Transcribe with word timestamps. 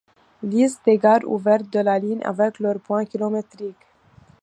Liste 0.51 0.85
des 0.87 0.97
gares 0.97 1.21
ouvertes 1.27 1.69
de 1.69 1.79
la 1.79 1.99
ligne 1.99 2.23
avec 2.23 2.57
leur 2.57 2.79
point 2.81 3.05
kilométrique. 3.05 3.83